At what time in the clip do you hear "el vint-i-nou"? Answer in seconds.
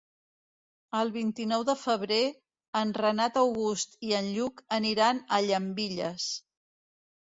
0.99-1.65